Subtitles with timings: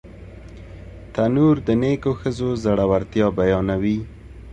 [1.13, 3.99] تنور د نیکو ښځو زړورتیا بیانوي